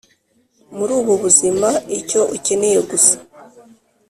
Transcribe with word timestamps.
muri 0.77 0.91
ubu 0.99 1.13
buzima, 1.23 1.69
icyo 1.99 2.21
ukeneye 2.35 2.79
gusa 2.89 3.15